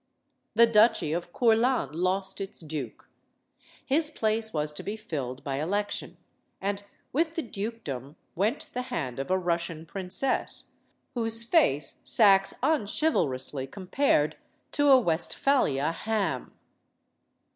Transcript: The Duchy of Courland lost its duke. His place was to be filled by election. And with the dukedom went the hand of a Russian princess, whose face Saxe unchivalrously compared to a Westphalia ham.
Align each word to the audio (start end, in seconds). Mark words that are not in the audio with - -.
The 0.55 0.65
Duchy 0.65 1.13
of 1.13 1.31
Courland 1.31 1.93
lost 1.93 2.41
its 2.41 2.59
duke. 2.61 3.07
His 3.85 4.09
place 4.09 4.51
was 4.51 4.73
to 4.73 4.81
be 4.81 4.95
filled 4.95 5.43
by 5.43 5.57
election. 5.59 6.17
And 6.59 6.81
with 7.13 7.35
the 7.35 7.43
dukedom 7.43 8.15
went 8.33 8.71
the 8.73 8.81
hand 8.89 9.19
of 9.19 9.29
a 9.29 9.37
Russian 9.37 9.85
princess, 9.85 10.63
whose 11.13 11.43
face 11.43 11.99
Saxe 12.01 12.51
unchivalrously 12.63 13.67
compared 13.67 14.37
to 14.71 14.87
a 14.89 14.97
Westphalia 14.97 15.91
ham. 15.91 16.51